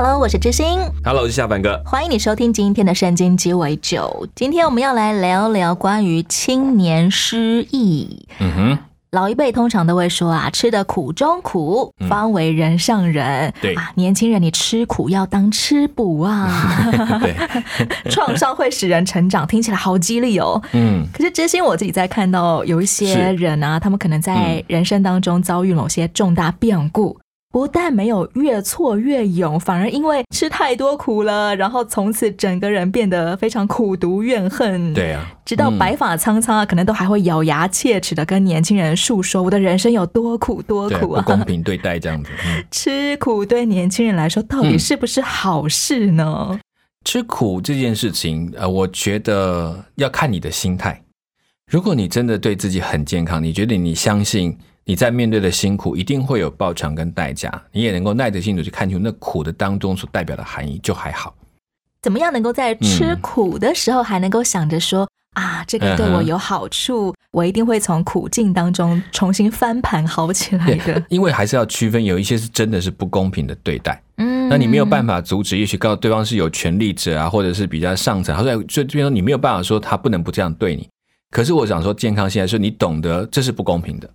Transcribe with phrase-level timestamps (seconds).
[0.00, 1.82] Hello，我是知心，Hello，我是下凡哥。
[1.84, 4.28] 欢迎你收听今天的圣经鸡尾酒。
[4.32, 8.24] 今天我们要来聊聊关于青年失意。
[8.38, 8.78] 嗯哼，
[9.10, 13.52] 老一辈通常都会说啊，吃的苦中苦，方为人上人。
[13.60, 16.88] 对啊，年轻人你吃苦要当吃补啊，
[17.20, 17.34] 对，
[18.08, 20.62] 创伤会使人成长，听起来好激励哦。
[20.74, 27.18] 嗯，可是知心，我自己在看到有一些人啊，他们可能在嗯人生当中遭遇某些重大变故。
[27.50, 34.92] 不但没有越挫越勇，反而因为吃太多苦了，然后从此整个人变得非常苦毒怨恨。
[34.92, 41.22] 对啊，直到白发苍苍啊，可能都还会咬牙切齿的跟年轻人诉说我的人生有多苦多，苦啊！
[41.22, 42.30] 不公平对待这样子。
[42.44, 46.60] 嗯， 吃苦对年轻人来说到底嗯是不是好事呢？
[47.04, 51.02] 吃苦这件事情，呃，我觉得要看你的心态。
[51.70, 54.58] 如果你真的对自己很健康，你觉得你相信
[54.88, 61.34] 你在面对的辛苦一定会有报偿跟代价，你也能够耐着性子去看清楚那苦的当中所代表的含义，就还好。
[62.00, 71.04] 怎么样能够在吃嗯苦的时候还能够想着说、啊，这个对我有好处，我一定会从苦境当中重新翻盘好起来的。
[71.10, 74.02] 因为还是要区分，有一些是真的是不公平的对待。
[74.16, 80.88] 嗯那你没有办法阻止，也许告诉对方是有权利者啊，或者是比较上层，或者就这边说你没有办法说他不能不这样对你。
[81.30, 84.08] 可是我想说，健康现在是你懂得这是不公平的，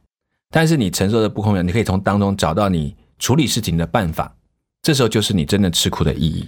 [0.55, 4.31] 但是你承受的不公平，你可以从当中找到你处理事情的办法。
[4.83, 6.47] 这时候就是你真的吃苦的意义。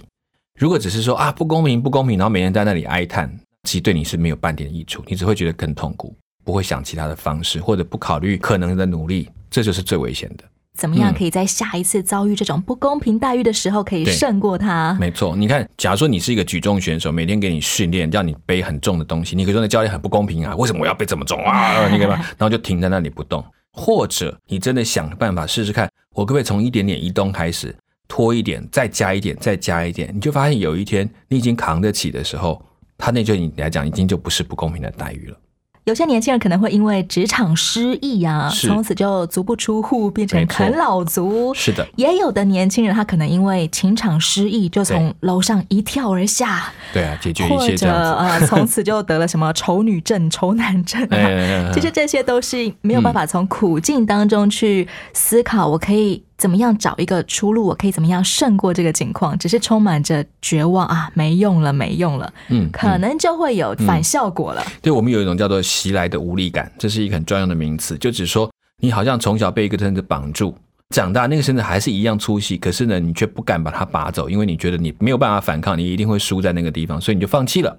[0.60, 3.28] 如果只是说啊不公平不公平，然后每天在那里哀叹，
[3.64, 6.14] 其实对你是没有半点益处，你只会觉得更痛苦，
[6.44, 10.44] 不会想其他的方式，或者不考虑可能的努力，这就是最危险的。
[10.78, 14.96] 怎么样嗯可以在下一次遭遇这种不公平待遇的时候，可以胜过他？
[15.00, 21.88] 没错，你看，假如说你是一个举重选手，每天给你训练，让你背很重的东西，你可以说那教练很不公平啊，为什么我要背这么重啊？
[21.88, 22.16] 你干嘛？
[22.38, 23.44] 然后就停在那里不动，
[23.76, 27.76] 或者你真的想办法试试看，我可不可以从一点点移动开始，
[28.08, 32.60] 拖一点，再加一点，再加一点，你就发现有一天你已经扛得起的时候，
[32.96, 35.36] 他那对你来讲已经就不是不公平的待遇了。
[35.86, 41.54] 有些年轻人可能会因为职场失意啊，从此就足不出户，变成啃老族。
[41.54, 48.02] 是的，也有的年轻人，他可能因为情场失意，就从楼上一跳而下，对啊，解决一或者切这样子。
[48.18, 51.08] 呃，从此就得了什么丑女症、丑男症啊。
[51.12, 64.62] 哎哎哎哎其实这些都是没有办法从苦境当中去思考，我可以怎么样找一个出路，我可以怎么样胜过这个情况，只是充满着绝望啊，没用了，没用了，嗯可能就会有反效果了。
[64.82, 70.54] 对我们有一种叫做袭来的无力感，这是一个很专用的名词，就只说你好像从小被一个绳子绑住，
[70.90, 77.78] 长大那个绳子还是一样粗细，可是呢，你却不敢把它拔走，因为你觉得你没有办法反抗，你一定会输在那个地方，所以你就放弃了，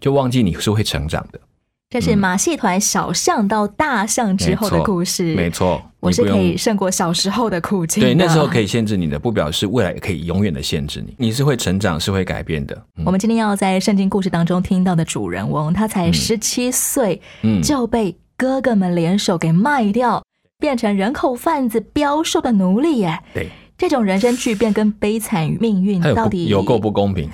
[0.00, 1.38] 就忘记你是会成长的。
[1.90, 5.34] 这是马戏团小象到大象之后的故事。
[5.34, 8.08] 没错，我是可以胜过小时候的苦境的。
[8.10, 8.68] 对，那时候可以。
[8.68, 11.14] 限制你的，不表示未来可以永远的限制你。
[11.16, 12.76] 你是会成长，是会改变的。
[12.98, 20.22] 嗯我们今天要在圣经故事当中听到的主人翁，他才十七岁，嗯就被哥哥们联手给卖掉，
[20.58, 23.18] 变成人口贩子标售的奴隶耶。
[23.32, 27.30] 对，这种人生巨变跟悲惨命运到底有够不公平。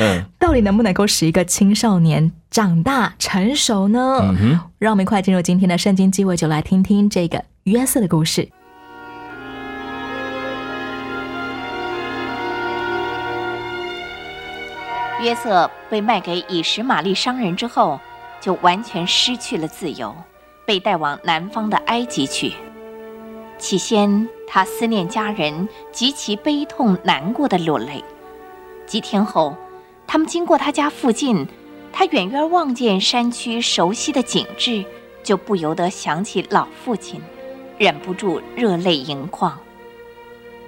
[0.00, 4.18] 嗯 到底能不能够使一个青少年长大成熟呢？
[4.22, 8.48] 嗯，让我们一块进入今天的圣经鸡尾酒，来听听这个约瑟的故事。
[15.22, 18.00] 约瑟被卖给以实玛利商人之后，
[18.40, 20.12] 就完全失去了自由，
[20.66, 22.52] 被带往南方的埃及去。
[23.62, 28.02] 起先，他思念家人，极其悲痛难过的落泪。
[28.88, 29.54] 几天后，
[30.04, 31.46] 他们经过他家附近，
[31.92, 34.84] 他远远望见山区熟悉的景致，
[35.22, 37.22] 就不由得想起老父亲，
[37.78, 39.56] 忍不住热泪盈眶。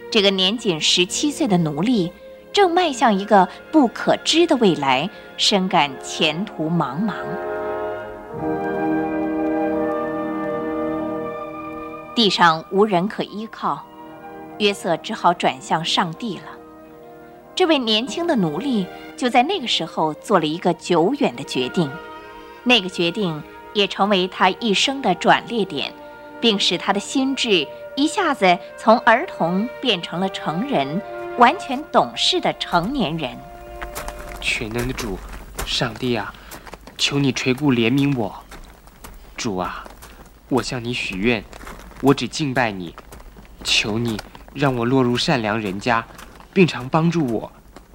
[0.08, 2.12] 这个年仅十七岁的奴隶。
[2.52, 7.14] 正迈向一个不可知的未来，深感前途茫茫。
[12.14, 13.84] 地上无人可依靠，
[14.58, 16.44] 约瑟只好转向上帝了。
[17.54, 21.90] 这位年轻的奴隶就在那个时候做了一个久远的决定，
[22.62, 25.92] 那个决定也成为他一生的转捩点，
[26.40, 27.66] 并使他的心智
[27.96, 31.00] 一下子从儿童变成了成人。
[31.36, 33.36] 完全懂事的成年人。
[34.40, 35.18] 全能的主，
[35.66, 36.32] 上帝啊，
[36.96, 38.32] 求你垂顾怜悯我。
[39.36, 39.84] 主啊，
[40.48, 41.42] 我向你许愿，
[42.00, 42.94] 我只敬拜你，
[43.62, 44.20] 求你
[44.52, 46.04] 让我落入善良人家，
[46.52, 47.50] 并常帮助我，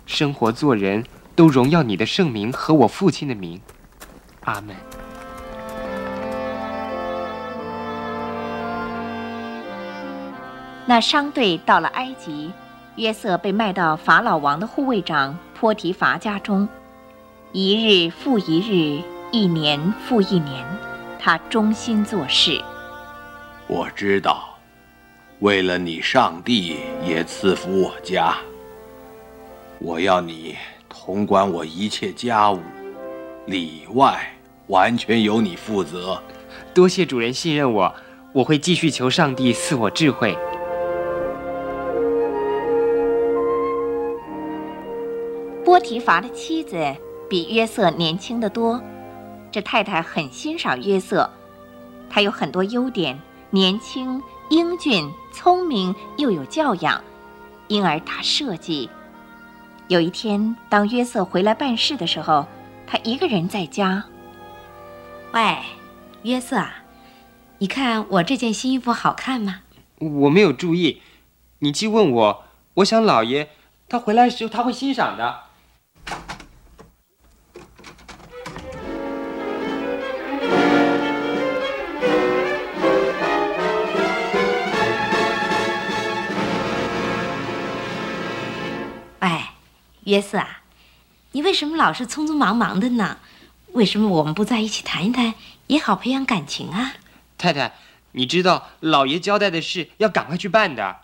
[0.06, 1.06] 生活做人
[1.36, 3.62] 都荣耀你的圣名和我父亲的名。
[4.46, 4.75] 阿门。
[10.88, 12.51] 那商队到了埃及，
[12.96, 16.68] 约瑟被卖到法老王的护卫长波提乏家中，
[17.51, 20.66] 一日复一日，一年复一年，
[21.19, 22.60] 他忠心做事。
[23.71, 24.57] 我知道，
[25.42, 28.36] 为了你，上帝也赐福我家。
[29.77, 30.56] 我要你
[30.89, 32.60] 统管我一切家务，
[33.45, 34.19] 里外
[34.69, 36.19] 完全由你负责。
[36.74, 37.94] 多谢主人信任我，
[38.33, 40.36] 我会继续求上帝赐我智慧。
[45.63, 46.83] 波提乏的妻子
[47.30, 48.81] 比约瑟年轻得多，
[49.51, 51.30] 这太太很欣赏约瑟，
[52.10, 53.18] 他有很多优点，
[53.51, 57.04] 年轻、英俊、聪明，又有教养，
[57.68, 58.88] 因而他设计。
[59.88, 62.46] 有一天，当约瑟回来办事的时候，
[62.86, 64.06] 他一个人在家。
[65.34, 65.57] 喂，
[66.22, 66.84] 约瑟啊，
[67.57, 69.62] 你看我这件新衣服好看吗？
[69.98, 71.01] 我没有注意，
[71.57, 72.44] 你既问我，
[72.75, 73.50] 我想老爷
[73.88, 75.49] 他回来时候他会欣赏的。
[90.06, 90.62] 约瑟啊，
[91.31, 93.18] 你为什么老是匆匆忙忙的呢？
[93.74, 95.36] 为什么我们不在一起谈一谈，
[95.68, 96.94] 也好培养感情啊？
[97.38, 97.75] 太太，
[98.13, 101.01] 你知道老爷交代的事要赶快去办的。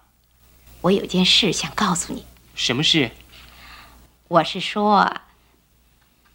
[0.82, 2.26] 我有件事想告诉你。
[2.56, 3.12] 什么事？
[4.28, 5.22] 我是说，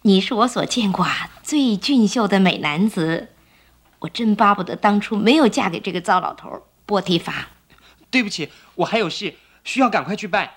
[0.03, 1.05] 你是我所见过
[1.43, 3.33] 最俊秀的美男子，
[3.99, 7.49] 我真巴不得当初没有嫁给这个糟老头波提法。
[8.09, 9.35] 对不起，我还有事
[9.65, 10.51] 需要赶快去办。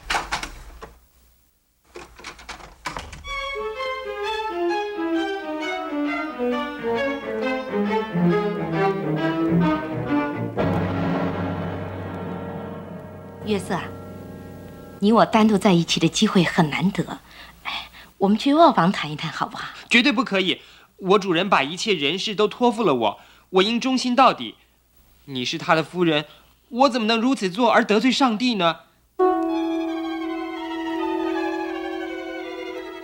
[13.55, 13.79] 约瑟，
[14.99, 17.21] 你我单独在一起的机会很难得，
[17.63, 19.69] 哎，我们去卧房谈一谈好不好？
[19.89, 20.61] 绝对不可以！
[20.97, 23.21] 我主人把一切人事都托付了我，
[23.51, 24.57] 我应忠心到底。
[25.27, 26.25] 你是他的夫人，
[26.69, 28.79] 我怎么能如此做而得罪上帝呢？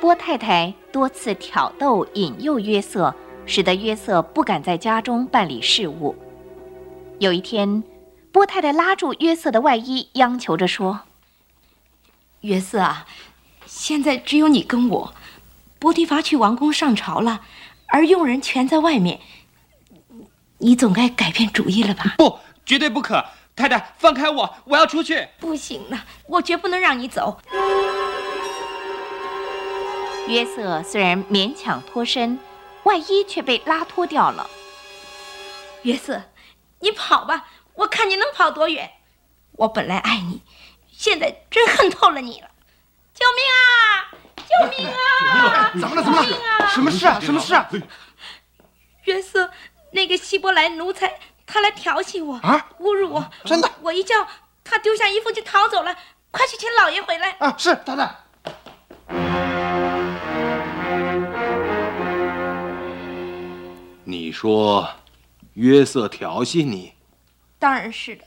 [0.01, 3.15] 波太太多次挑逗引诱约瑟，
[3.47, 6.17] 使得约瑟不敢在家中办理事务。
[7.21, 7.81] 有一天。
[8.33, 11.01] 波太太拉住约瑟的外衣，央求着说
[12.43, 13.07] ：“约瑟啊，
[13.67, 15.15] 现在只有你跟我。
[15.81, 17.41] 波提乏去王宫上朝了，
[17.87, 19.21] 而佣人全在外面。
[20.59, 23.25] 你总该改变主意了吧？”“不，绝对不可！
[23.57, 25.27] 太太，放开我，我要出去。
[25.41, 27.41] ”“不行了，我绝不能让你走。”
[30.29, 32.39] 约瑟虽然勉强脱身，
[32.85, 34.49] 外衣却被拉脱掉了。
[35.83, 36.23] 约瑟，
[36.79, 37.49] 你跑吧。
[38.11, 38.91] 你能跑多远？
[39.53, 40.43] 我本来爱你，
[40.91, 42.49] 现在真恨透了你了！
[43.15, 44.11] 救命啊！
[44.37, 45.71] 救命啊！
[45.81, 46.03] 怎么了？
[46.03, 46.69] 怎么了？
[46.69, 47.21] 什么事啊？
[47.21, 47.71] 什么事啊？
[49.05, 49.49] 约瑟，
[49.93, 53.31] 那个希伯来奴才，他来调戏我啊，侮辱我。
[53.45, 53.71] 真的？
[53.81, 54.27] 我一叫
[54.65, 55.97] 他丢下衣服就逃走了。
[56.33, 57.37] 快去请老爷回来！
[57.39, 58.13] 啊，是太太。
[64.05, 64.89] 你说，
[65.55, 66.95] 约瑟调戏你？
[67.61, 68.25] 当然是的，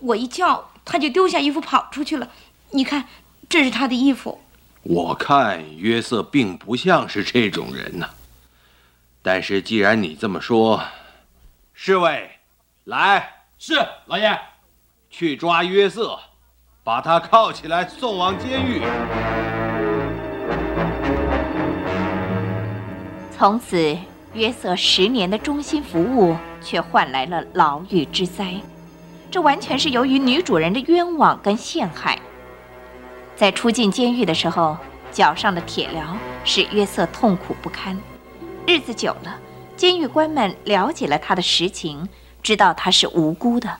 [0.00, 2.28] 我一叫他就丢下衣服跑出去了。
[2.70, 3.04] 你看，
[3.48, 4.40] 这是他的衣服。
[4.82, 8.10] 我看约瑟并不像是这种人呢。
[9.22, 10.82] 但是既然你这么说，
[11.72, 12.32] 侍卫，
[12.82, 13.74] 来，是
[14.06, 14.36] 老爷，
[15.08, 16.18] 去抓约瑟，
[16.82, 18.82] 把他铐起来送往监狱。
[23.30, 23.96] 从此。
[24.34, 28.54] 约瑟十年的忠心服务，却换来了牢狱之灾。
[29.30, 32.18] 这完全是由于女主人的冤枉跟陷害。
[33.36, 34.76] 在出进监狱的时候，
[35.12, 37.96] 脚上的铁镣使约瑟痛苦不堪。
[38.66, 39.38] 日子久了，
[39.76, 42.08] 监狱官们了解了他的实情，
[42.42, 43.78] 知道他是无辜的，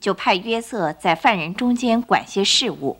[0.00, 2.98] 就派约瑟在犯人中间管些事务。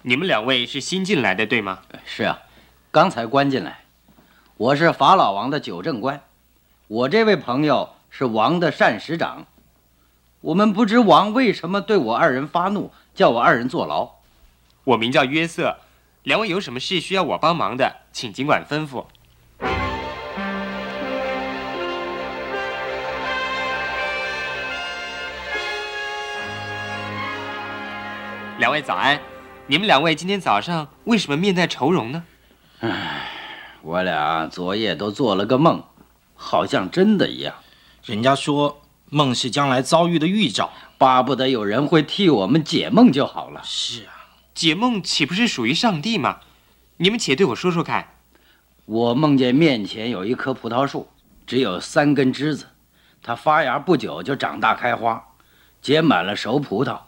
[0.00, 1.80] 你们两位是新进来的，对吗？
[2.06, 2.38] 是啊，
[2.90, 3.81] 刚才关进来。
[4.62, 6.22] 我是法老王的九正官，
[6.86, 9.44] 我这位朋友是王的膳食长。
[10.40, 14.08] 我们不知王为什么对我二人发怒，叫我二人坐牢。
[14.84, 15.78] 我名叫约瑟，
[16.22, 19.04] 两位有什么事需要我帮忙的，请尽管吩咐。
[28.58, 29.20] 两位早安，
[29.66, 32.22] 你们两位今天早上为什么面带愁容呢？
[33.84, 35.82] 我俩昨夜都做了个梦，
[36.36, 37.56] 好像真的一样。
[38.04, 40.70] 人家说梦是将来遭遇的预兆。
[40.98, 43.60] 巴不得有人会替我们解梦就好了。
[43.64, 46.38] 是啊，解梦岂不是属于上帝吗？
[46.98, 48.10] 你们且对我说说看。
[48.84, 51.08] 我梦见面前有一棵葡萄树，
[51.44, 52.66] 只有三根枝子，
[53.20, 55.24] 它发芽不久就长大开花，
[55.80, 57.00] 结满了熟葡萄。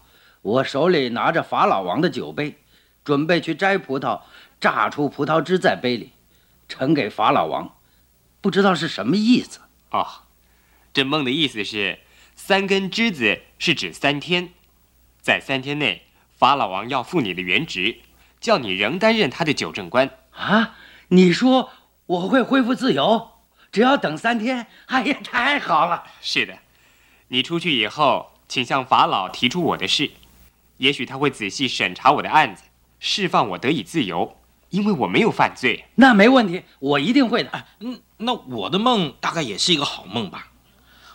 [0.43, 2.59] 我手里拿着法老王的酒杯，
[3.05, 4.23] 准备去摘葡萄，
[4.61, 6.11] 榨出葡萄汁在杯里，
[6.69, 7.77] 呈给法老王。
[8.41, 9.61] 不知道是什么意思。
[9.91, 10.07] 哦，
[10.93, 12.01] 这梦的意思是。
[12.37, 14.51] 三根枝子是指三天，
[15.23, 16.03] 在三天内，
[16.37, 18.01] 法老王要复你的原职，
[18.41, 20.11] 叫你仍担任他的九正官。
[20.33, 20.77] 啊，
[21.09, 21.71] 你说
[22.07, 23.31] 我会恢复自由？
[23.71, 24.67] 只要等三天？
[24.87, 26.05] 哎呀，太好了！
[26.21, 26.59] 是的，
[27.29, 30.11] 你出去以后，请向法老提出我的事，
[30.79, 32.65] 也许他会仔细审查我的案子，
[32.99, 34.37] 释放我得以自由，
[34.75, 35.85] 因为我没有犯罪。
[35.95, 37.65] 那没问题，我一定会的。
[37.79, 40.49] 嗯，那我的梦大概也是一个好梦吧？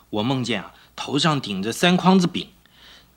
[0.10, 0.74] 我梦见啊。
[0.96, 2.50] 头上顶着三筐子饼，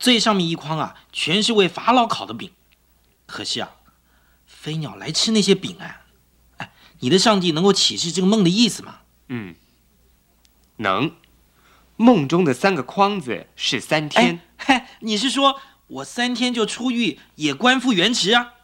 [0.00, 2.50] 最上面一筐啊，全是为法老烤的饼。
[3.26, 3.70] 可惜啊，
[4.46, 6.02] 飞鸟来吃那些饼啊！
[6.58, 8.98] 哎，你的上帝能够启示这个梦的意思吗？
[9.28, 9.54] 嗯，
[10.78, 11.12] 能。
[11.96, 14.40] 梦中的三个筐子是三天。
[14.58, 18.54] 嘿，你是说我三天就出狱，也官复原职啊？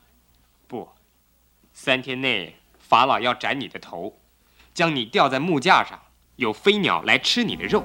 [1.88, 4.12] 三天内法老要斩你的头，
[4.74, 5.98] 将你吊在木架上，
[6.36, 7.82] 有飞鸟来吃你的肉。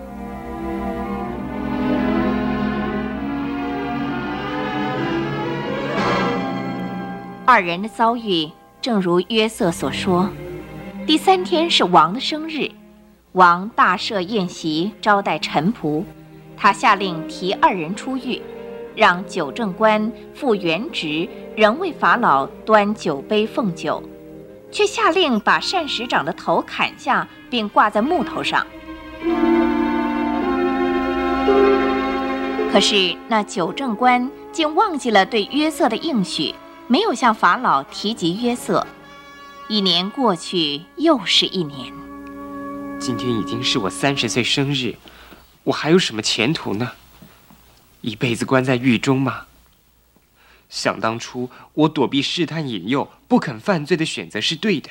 [7.46, 10.30] 二人的遭遇正如约瑟所说。
[11.08, 12.70] 第三天是王的生日，
[13.32, 16.04] 王大设宴席招待臣仆，
[16.58, 18.42] 他下令提二人出狱，
[18.96, 24.02] 让九正官复原职，仍为法老端酒杯奉酒，
[24.72, 28.66] 却下令把膳食长的头砍下，并挂在木头上。
[32.72, 36.54] 可是那九正官竟忘记了对约瑟的应许。
[36.86, 38.86] 没有向法老提及约瑟。
[39.70, 41.92] 一年过去，又是一年。
[43.00, 44.94] 今天已经是我三十岁生日，
[45.64, 46.92] 我还有什么前途呢？
[48.04, 49.46] 一辈子关在狱中吗？
[50.70, 54.90] 想当初，我躲避试探引诱，不肯犯罪的选择是对的，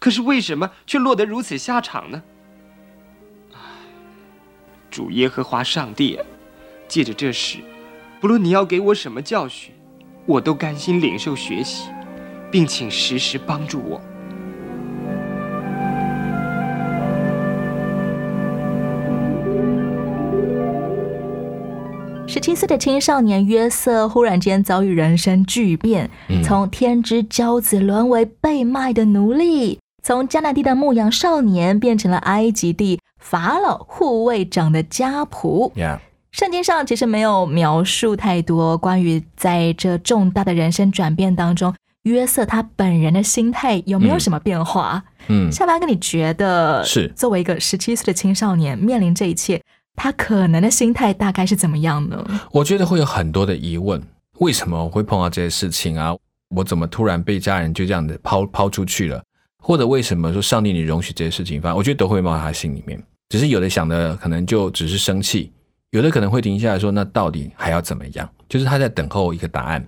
[0.00, 2.22] 可是为什么却落得如此下场呢？
[4.90, 6.26] 主耶和华上帝啊，
[6.88, 7.58] 借着这事，
[8.20, 9.72] 不论你要给我什么教训。
[10.26, 11.88] 我都甘心领受学习，
[12.50, 14.00] 并请时时帮助我。
[22.32, 26.08] 十七岁的青少年约瑟忽然间遭遇人生巨变，
[26.42, 35.70] 从天之骄子沦为被卖的奴隶，从迦南地的牧羊少年变成了埃及地法老护卫长的家仆。
[36.30, 41.74] 圣经上其实没有描述太多关于在这重大的人生转变当中，
[42.04, 45.04] 约瑟他本人的心态有没有什么变化？
[45.28, 47.12] 嗯，夏班哥，你觉得是。
[47.14, 49.60] 作为一个十七岁的青少年面临这一切，
[49.94, 52.24] 他可能的心态大概是怎么样呢？
[52.50, 54.02] 我觉得会有很多的疑问：
[54.38, 56.14] 为什么会碰到这些事情啊？
[56.54, 59.22] 我怎么突然被家人就这样的抛抛出去了？
[59.58, 61.76] 或者为什么说上帝你容许这些事情发生？
[61.76, 65.52] 我觉得都会冒他心里面，只是有的想的可能就只是生气。
[65.90, 69.86] 有的可能会停下来说：“那到底还要怎么样？”就是他在等候一个答案。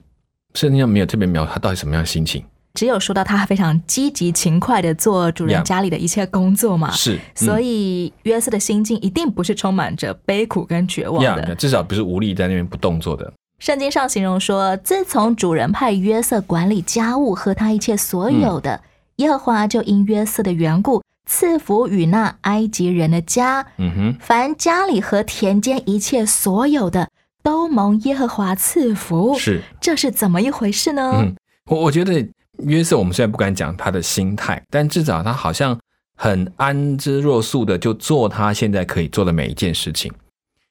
[0.52, 6.90] 圣经上没有特别描述他到底什么样的心情，只有说到他非常积极勤快的做主人家里的一切工作嘛。
[6.90, 13.32] 是，所以约瑟的心境一定不是充满着悲苦跟绝望的，至少不是无力在那边不动作的。
[13.60, 18.82] 圣经上形容说：“自从主人派约瑟管理家务和他一切所有的，
[19.16, 27.08] 耶和华就因约瑟的缘故。”赐福与那埃及人的家，嗯哼，凡家里和田间一切所有的，
[27.42, 29.34] 都蒙耶和华赐福。
[29.38, 31.12] 是，这是怎么一回事呢？
[31.16, 31.34] 嗯，
[31.70, 32.28] 我我觉得
[32.58, 35.78] 约瑟，我们虽然不敢讲他的心态，但至少他好像
[36.16, 40.12] 很安之若素的，就做他现在可以做的每一件事情。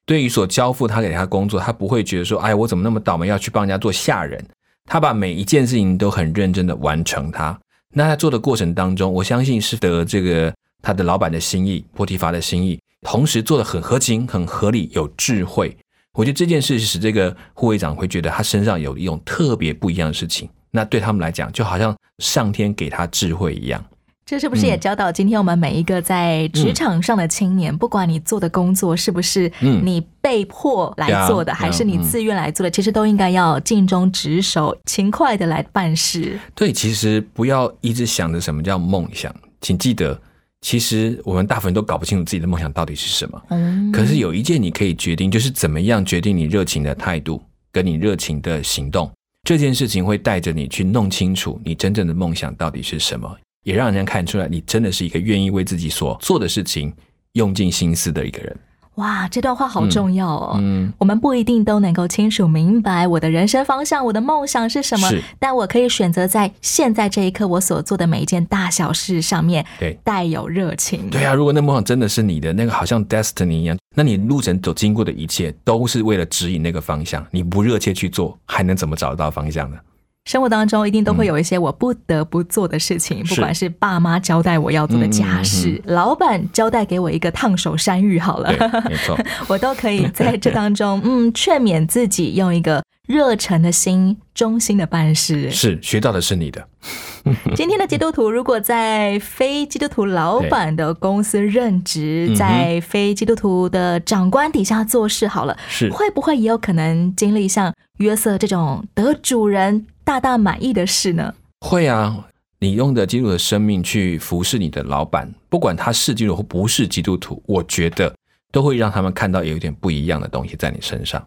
[0.05, 4.43] 对于所交付他给他工作，他不会觉得说，哎，我怎么那么倒霉要去帮人家做下人？
[4.85, 7.57] 他把每一件事情都很认真的完成它。
[7.93, 15.77] 那他做的过程当中，我相信是得这个他的老板的心意，波提乏的心意，同时做的很合情、很合理、有智慧。
[16.13, 23.81] 我觉得这件事使这个护卫长会觉得他身上有一种特别不一样的事情，那对他们来讲，就好像上天给他智慧一样。
[24.25, 36.39] 这是不是也教导今天我们每一个在职场上的青嗯年，不管你做的工作是不是你被迫来做的，还是你自愿来做的，其实都应该要尽忠职守、勤快的来办事。
[36.55, 40.19] 对，其实不要一直想着什么叫梦想，请记得，
[40.61, 43.39] 其实我们大部分都搞不清楚自己的梦想到底是什么。
[43.49, 49.11] 嗯，可是有一件你可以决定，就是怎么样决定你热情的态度跟你热情的行动。
[49.43, 56.93] 这件事情会带着你去弄清楚你真正的梦想到底是什么，也让人家看出来你真的是一个愿意为自己所做的事情
[57.33, 58.57] 用尽心思的一个人。
[58.95, 60.55] 哇，这段话好重要哦。
[60.59, 71.09] 嗯，我们不一定都能够清楚明白我的人生方向、我的梦想是什么是，但我可以选择在现在这一刻我所做的每一件大小事上面对带有热情。
[71.09, 79.77] 对啊，如果那梦想真的是你的，那个好像 destiny 一样，那你路程走经过的一切都是为了指引那个方向，你不热切去做，还能怎么找得到方向呢？
[80.25, 88.49] 生活当中一定都会有一些我不得不做的事情，不管是爸妈交代我要做的家事，老板交代给我一个烫手山芋，好了，
[88.89, 95.51] 没错， 我都可以在这当中， 嗯，劝勉自己用一个热忱的心、忠心的办事。
[95.51, 96.65] 是学到的是你的，
[97.53, 105.89] 今天的基督徒如果在非基督徒老板的公司任职，在非基督徒的长官底下做事，好了，是。
[105.91, 111.33] 会不会也有可能经历像约瑟这种得主人大大满意的事呢？
[111.61, 112.27] 会啊。
[112.59, 118.15] 你用的基督的生命去服侍你的老板，不管他是基督徒或不是基督徒，我觉得
[118.53, 121.21] 都会让他们看到有一点不一样的东西在你身上。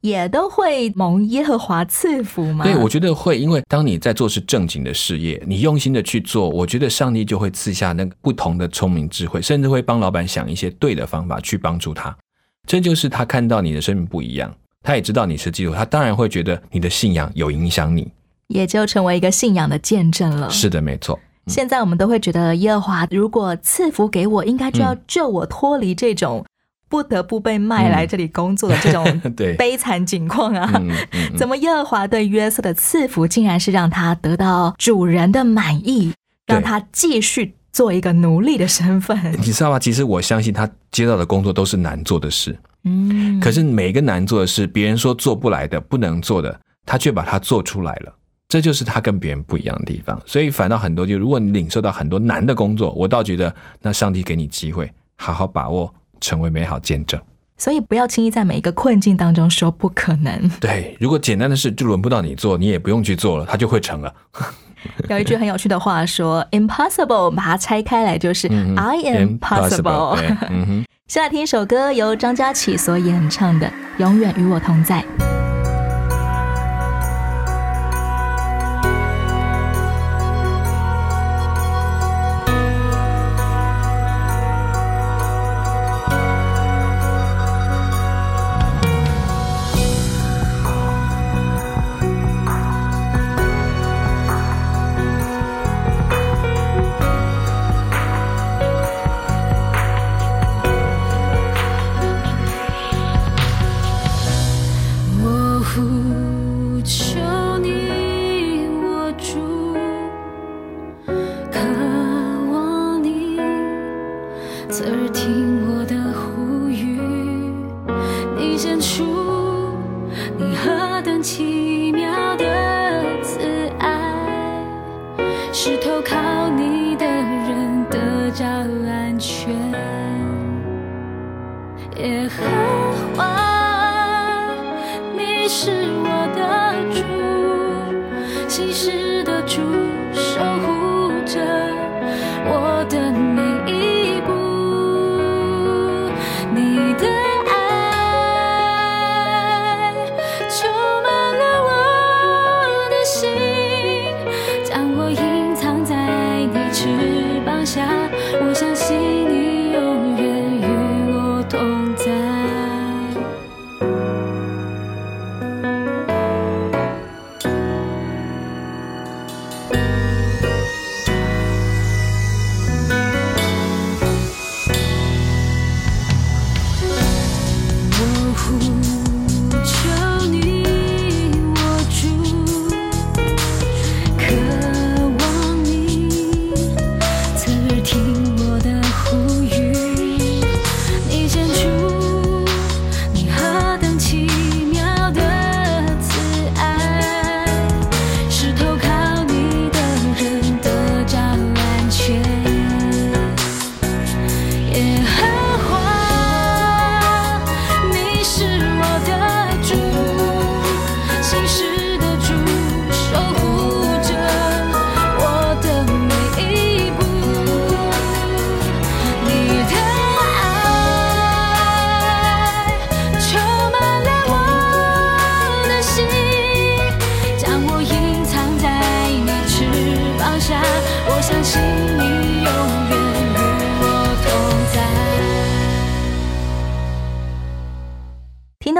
[0.00, 2.64] 也都会蒙耶和华赐福吗？
[2.64, 12.16] 对，我觉得会，因为当你在做是正经的事业，你用心的去做，我觉得上帝就会赐下那个不同的聪明智慧，甚至会帮老板想一些对的方法去帮助他。
[12.66, 18.10] 这就是他看到你的生命不一样，他也知道你是基督徒，他当然会觉得你的信仰有影响你。
[18.48, 20.48] 也就成为一个信仰的见证了。
[20.48, 21.18] 是的，没错。
[21.46, 26.44] 现在我们都会觉得耶和华如果赐福给我，应该就要救我脱离这种
[26.88, 30.70] 不得不被卖来这里工作的这种 对悲惨境况啊。
[30.76, 36.12] 嗯嗯嗯怎么耶和华对约瑟的赐福，竟然是让他得到主人的满意，
[36.46, 39.18] 让他继续做一个奴隶的身份？
[39.38, 39.78] 你知道吗？
[39.78, 48.14] 其实我相信他接到的工作都是难做的事，嗯，可是每一个难做的事，别人说做不来的、不能做的，他却把它做出来了。
[48.48, 50.18] 这就是他跟别人不一样的地方。
[50.24, 57.20] 所以反倒很多，就如果你领受到很多难的工作，我倒觉得那上帝给你机会，好好把握，成为美好见证。
[57.58, 60.48] 所以不要轻易在每一个困境当中说不可能。
[60.60, 64.14] 对，如果简单的事就轮不到你做，你也不用去做了，它就会成了。
[65.08, 70.16] 有一句很有趣的话说： “impossible”，把它拆开来就是 “I am possible”。
[71.06, 73.66] 先来 听一首歌，由张佳琪所演唱的
[73.98, 75.04] 《永远与我同在》。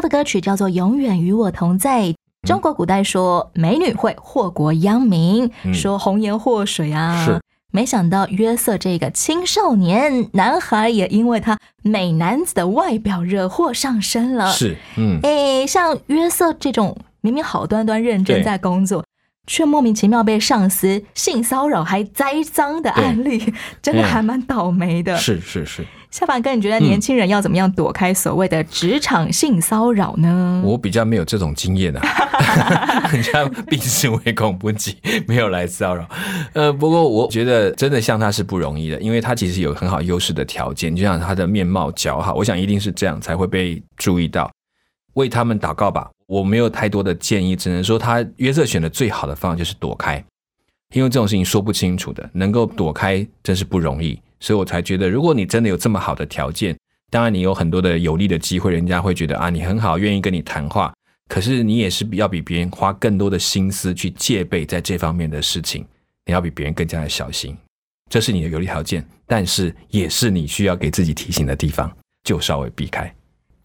[0.09, 2.05] 的歌曲叫做《永远与我同在》。
[2.47, 7.25] 中国古代说美女会祸国殃民，嗯说红颜祸水啊。
[7.25, 7.41] 是
[7.71, 14.51] 没想到约瑟这个青少年男孩，也因为他美男子的外表惹祸上身了。
[14.51, 19.05] 是，嗯，哎，像约瑟这种明明好端端认真在工作，
[19.47, 25.19] 却莫名其妙被上司性骚扰还栽赃的案例，真的嗯还蛮倒霉的。
[25.19, 30.63] 是是是，夏凡哥，你觉得年轻人要怎么样躲开所谓的职场性骚扰呢？
[30.65, 32.01] 我比较没有这种经验啊，
[33.13, 36.09] 人家避之唯恐不及，没有来骚扰。
[36.55, 44.51] 呃，不过我觉得真的像他是不容易的，因为他其实有很好优势的条件，就像他的面貌姣好，我想一定是这样才会被注意到。
[45.15, 50.25] 为他们祷告吧，我没有太多的建议，只能说他约瑟选的最好的方法就是躲开，
[50.95, 56.77] 因为这种事情说不清楚的，能够躲开真是不容易，所以我才觉得，如果你真的有这么好的条件，
[57.11, 60.93] 当然你有很多的有利的机会，人家会觉得啊你很好，愿意跟你谈话，
[61.29, 65.85] 可是你也是要比别人花更多的心思去戒备在这方面的事情，
[66.27, 67.57] 你要比别人更加的小心，
[68.11, 71.91] 这是你的有利条件，但是也是你需要给自己提醒的地方，
[72.25, 73.13] 就稍微避开。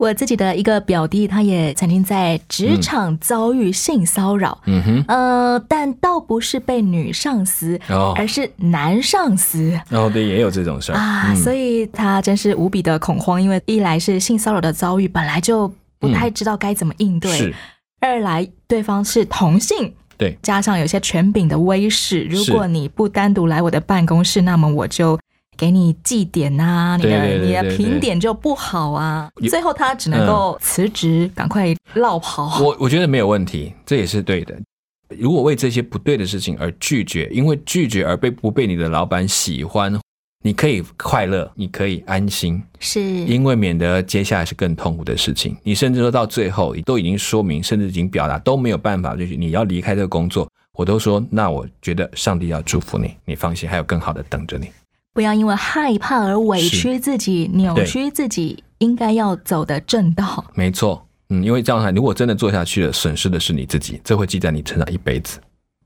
[0.04, 8.14] 我自己的一个表弟，他也曾经在职场遭遇性骚扰，嗯哼，呃，但倒不是被女上司，哦。
[8.18, 9.80] 而是男上司。
[9.92, 10.96] 哦对，也有这种事儿。
[10.96, 11.36] 啊，嗯。
[11.38, 17.54] 所以他真是无比的恐慌，因为一来是性骚扰的遭遇，本来就不太知道该怎么应对；嗯
[18.02, 20.38] 二来对方是同性，对。
[20.42, 25.18] 加上有些权柄的威势，如果你不单独来我的办公室，那么我就。
[25.58, 32.62] 给你记点啊，你的你的评点就不好啊，最后他只能够辞职，赶快落跑。
[32.62, 34.56] 我我觉得没有问题，这也是对的。
[35.20, 40.00] 如果为这些不对的事情而拒绝，因为拒绝而被不被你的老板喜欢，
[40.44, 45.56] 你可以快乐，你可以安心，是因为免得接下来是更痛苦的事情。
[45.62, 54.68] 你甚至说到最后，你都已经说明，甚至已经表达都没有办法，就是你要离开这个工作，我都说，那我觉得上帝要祝福你，你放心，还有更好的等着你。
[55.14, 60.44] 不要因为害怕而委屈自己，扭曲自己应该要走的正道。
[60.56, 65.40] 没错，嗯，因为这样，如果真的做下去了，损失的是你自己，这会记在你身上一辈子。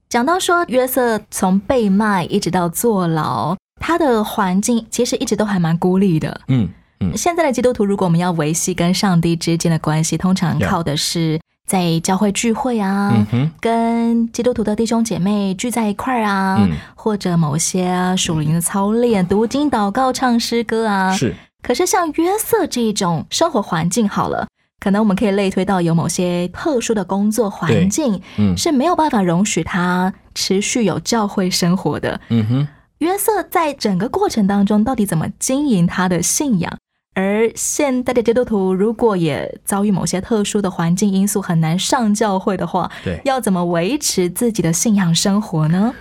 [0.10, 6.42] 讲到说约瑟从被卖一直到坐牢，他的环境其实一直都还蛮孤立的。
[6.48, 6.70] 嗯
[7.02, 21.12] 嗯，现在的基督徒，如果我们要维系跟上帝之间的关系，通常靠的是在教会聚会啊，嗯，跟基督徒的弟兄姐妹聚在一块儿啊，嗯或者某些属灵的操练、读经、祷告、唱诗歌啊。
[21.12, 24.48] 是可是像约瑟这种生活环境好了，
[24.80, 32.20] 可能我们可以类推到有某些特殊的工作环境，嗯是没有办法容许他持续有教会生活的。
[32.30, 32.68] 嗯哼。
[33.00, 36.74] 约瑟在整个过程当中，到底怎么经营他的信仰？
[37.18, 45.96] 而现代的基督徒如果也遭遇某些特殊的环境因素，很难上教会的话，对要怎么维持自己的信仰生活呢？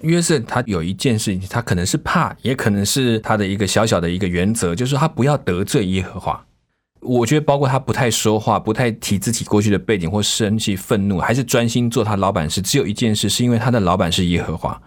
[0.00, 6.44] 约瑟他有一件事情，他可能是怕，也可能是他的一个小小的一个原则，就是他不要得罪耶和华。
[7.00, 12.60] 我觉得包括他不太说话，不太提自己过去的背景或生气、愤怒，还是专心做他老板事。
[12.60, 14.82] 只有一件事，是因为他的老板是耶和华，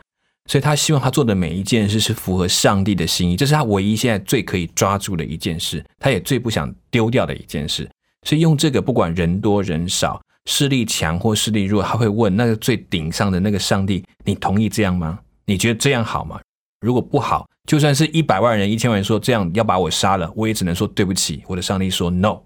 [0.49, 7.87] 所以他希望他做的每一件事是符合上帝的心意，这是他唯一现在最可以抓住的一件事，他也最不想丢掉的一件事。
[8.25, 15.19] 所以用这个，不管人多人少，势力强或势力弱，他会问那个最顶上的那个上帝：“你同意这样吗？
[15.45, 16.41] 你觉得这样好吗？
[16.81, 21.43] 如果不好，就算是一百万人、一千万人说这样要把我杀了，我也只能说对不起。
[21.45, 22.41] 我的上帝说 no。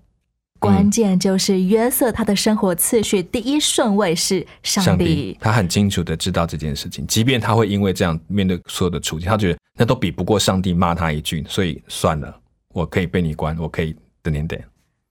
[0.63, 5.37] 关键就是约瑟他的生活次序第一顺位是上帝。
[5.39, 12.35] 他很清楚的知道这件事情，即便他会因为这样面对所有的处境，他觉得那都比不过上帝骂他一句，所以算了，
[12.73, 14.63] 我可以被你关，我可以等点点。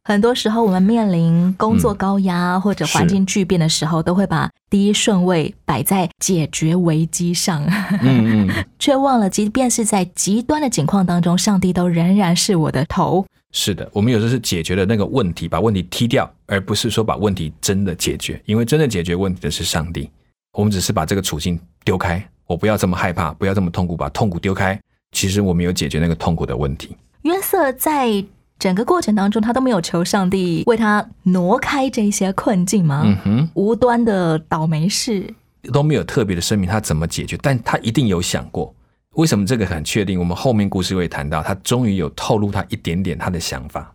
[0.05, 7.65] 很多时候，我们面临工作高压、或者环境巨变的时候，都会把第一顺位摆在解决危机上，
[8.03, 13.25] 嗯嗯， 却忘了，即便是在极端的境况当中，上帝都仍然是我的头。
[13.53, 20.11] 是的，我们有时候是解决了那个问题，把问题踢掉，而不是说把问题真的解决，因为真的解决问题的是上帝。
[20.57, 24.79] 我们只是把这个处境丢开，我不要这么害怕，不要这么痛苦，把痛苦丢开。
[25.13, 26.97] 其实我们有解决那个痛苦的问题。
[27.23, 28.25] 约瑟在
[28.59, 33.03] 整个过程当中，他都没有求上帝为他挪开这些困境吗？
[33.05, 35.35] 嗯哼，无端的倒霉事，
[35.73, 38.75] 都没有特别的声明他怎么解决，但他一定有想过。
[39.13, 40.19] 为什么这个很确定？
[40.19, 43.95] 我们后面故事会谈到，他终于有透露他一点点他的想法，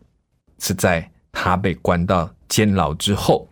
[0.60, 3.48] 是在他被关到监牢之后，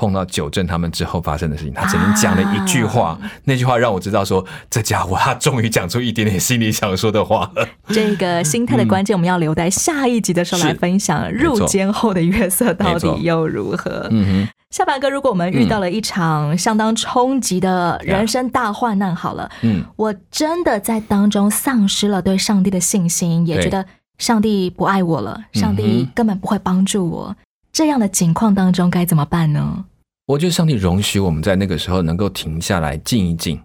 [0.00, 1.74] 碰到九正他们之后发生的事情。
[1.74, 7.68] 他曾经讲了一句话，那句话让我知道说，这家伙他终于讲出一点点心里想说的话了。
[7.88, 11.30] 这个心态的关键，我们要留在下一集的时候来分享。
[11.30, 14.08] 入监后的月色到底又如何？
[14.10, 14.48] 嗯哼。
[14.70, 23.84] 下半哥，如果我们遇到了一场相当冲击的人生大患难，好了，嗯，我真的在当中丧失了对上帝的信心，也觉得
[24.18, 27.36] 上帝不爱我了，上帝根本不会帮助我。
[27.72, 29.84] 这样的情况当中该怎么办呢？
[30.30, 33.60] 我觉得上帝容许我们在那个时候能够停下来静一静，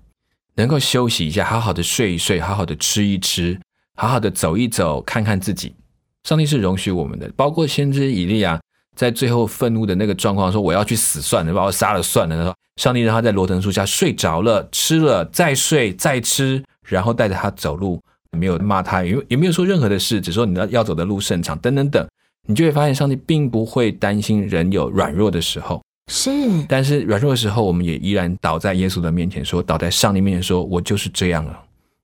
[0.55, 3.59] 能够休息一下，好好的睡一睡，好好的吃一吃，
[3.95, 5.75] 好好的走一走，看看自己。
[6.23, 8.59] 上帝是容许我们的，包括先知以利亚。
[8.95, 12.35] 在最后愤怒的那个状况，说我要去死算了，把我杀了算了。
[12.35, 18.01] 他说，上帝让他在罗藤树下睡着了，吃了再睡再吃，然后带着他走路，
[18.31, 22.07] 没有骂他，也也没有说任何的事，只说你要要走的路甚长，等等等。
[22.47, 26.31] 你就会发现，上帝并不会担心人有软弱的时候，是。
[26.67, 31.59] 但是软弱的时候，我们也依然倒在耶稣的面前，说倒在上帝面前，说我就是这样了，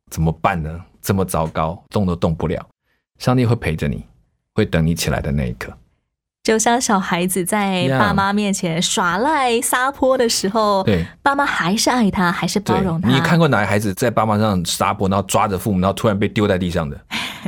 [0.10, 0.70] 怎么办呢？
[1.02, 2.64] 这么糟糕，动都动不了。
[3.18, 4.04] 上帝会陪着你，
[4.54, 5.72] 会等你起来的那一刻。
[6.44, 13.10] 就像小孩子在爸妈面前耍赖撒泼的时候，对，爸妈还是爱他，还是包容他。
[13.10, 17.00] 你看过哪个孩子在爸妈上撒泼，然后抓着父母，然后突然被丢在地上的？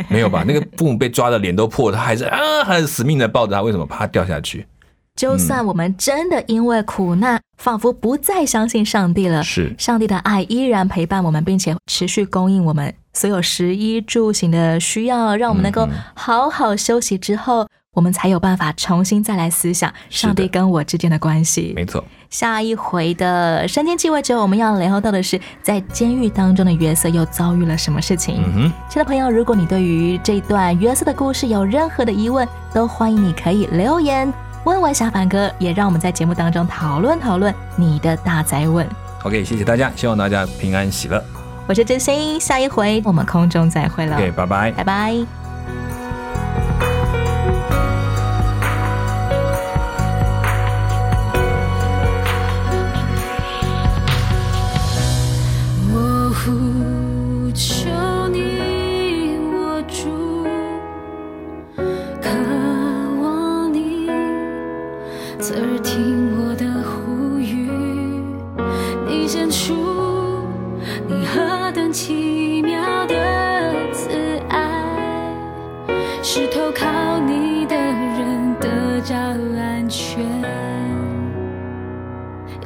[0.08, 0.44] 没有吧？
[0.48, 4.66] 那个父母被抓的脸都破了，他还是啊，还是死命的抱着他，为什么怕他掉下去？
[5.16, 17.68] 就算我们真的因为苦难，仿佛不再相信上帝了，是上帝的爱依然陪伴我们，并且持续供应我们所有食衣住行的需要，让我们能够好好休息之后。
[17.94, 21.74] 我们才有办法重新再来思想上帝跟我之间的关系。
[21.76, 28.44] 没错，下一回的《圣经记》位之后，我们要聊到的是在监狱当中的约瑟又遭遇了什么事情。
[28.48, 38.88] 嗯哼，亲爱的朋友，如果你对于这段约瑟的故事有任何的疑问，都欢迎你可以留言问问小凡哥，也让我们在节目当中讨论讨论你的大灾问。
[39.24, 41.24] OK，谢谢大家，希望大家平安喜乐。
[41.68, 44.16] 我是真心，下一回我们空中再会了。
[44.16, 45.43] OK，拜拜，拜拜。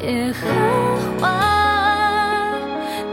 [0.07, 0.47] 耶和
[1.19, 2.57] 华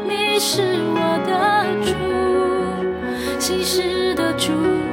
[0.06, 0.62] 你是
[0.94, 4.83] 我的主心事的主。